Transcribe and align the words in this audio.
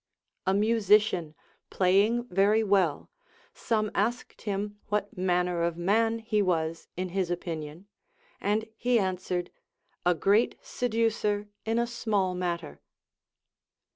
A 0.47 0.53
musician 0.55 1.35
playing 1.69 2.23
very 2.29 2.63
Avell, 2.63 3.09
some 3.53 3.91
asked 3.93 4.41
him 4.41 4.79
what 4.87 5.15
manner 5.15 5.61
of 5.61 5.77
man 5.77 6.17
he 6.17 6.41
was 6.41 6.87
in 6.97 7.09
his 7.09 7.29
opinion, 7.29 7.85
and 8.39 8.65
he 8.75 8.97
an 8.97 9.17
swered, 9.17 9.49
A 10.03 10.15
great 10.15 10.55
seducer 10.59 11.49
in 11.65 11.77
a 11.77 11.85
small 11.85 12.33
matter. 12.33 12.81